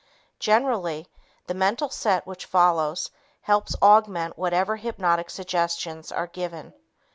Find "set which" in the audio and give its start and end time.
1.91-2.47